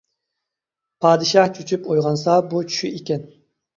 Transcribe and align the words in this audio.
پادىشاھ 1.05 1.53
چۈچۈپ 1.59 1.85
ئويغانسا 1.91 2.39
بۇ 2.55 2.63
چۈشى 2.73 2.91
ئىكەن. 3.01 3.29